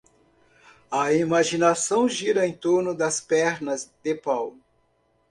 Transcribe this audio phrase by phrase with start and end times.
[0.89, 4.57] A imaginação gira em torno das pernas de pau.